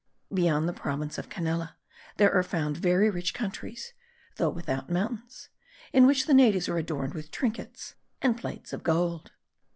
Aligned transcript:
[Beyond 0.33 0.67
the 0.67 0.73
province 0.73 1.19
of 1.19 1.29
Canela 1.29 1.75
there 2.17 2.33
are 2.33 2.41
found 2.41 2.75
very 2.75 3.07
rich 3.11 3.35
countries 3.35 3.93
(though 4.37 4.49
without 4.49 4.89
mountains) 4.89 5.49
in 5.93 6.07
which 6.07 6.25
the 6.25 6.33
natives 6.33 6.67
are 6.67 6.79
adorned 6.79 7.13
with 7.13 7.29
trinkets 7.29 7.93
and 8.19 8.35
plates 8.35 8.73
of 8.73 8.81
gold. 8.81 9.31